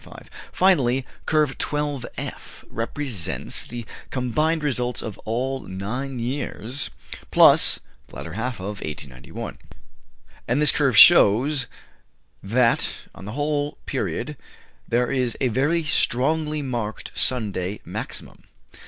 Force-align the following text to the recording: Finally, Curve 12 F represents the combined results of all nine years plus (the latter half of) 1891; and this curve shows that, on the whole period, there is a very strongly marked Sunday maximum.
Finally, 0.51 1.05
Curve 1.27 1.59
12 1.59 2.07
F 2.17 2.65
represents 2.71 3.67
the 3.67 3.85
combined 4.09 4.63
results 4.63 5.03
of 5.03 5.19
all 5.25 5.59
nine 5.61 6.17
years 6.17 6.89
plus 7.29 7.79
(the 8.07 8.15
latter 8.15 8.33
half 8.33 8.59
of) 8.59 8.81
1891; 8.81 9.59
and 10.47 10.59
this 10.59 10.71
curve 10.71 10.97
shows 10.97 11.67
that, 12.41 12.89
on 13.13 13.25
the 13.25 13.33
whole 13.33 13.77
period, 13.85 14.37
there 14.87 15.11
is 15.11 15.37
a 15.39 15.49
very 15.49 15.83
strongly 15.83 16.63
marked 16.63 17.11
Sunday 17.13 17.79
maximum. 17.85 18.45